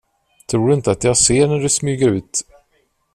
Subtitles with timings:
[0.49, 2.41] Tror du inte att jag ser när du smyger ut?